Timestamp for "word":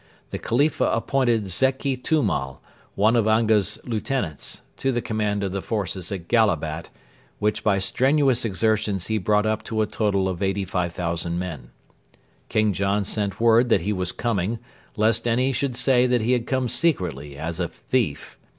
13.39-13.69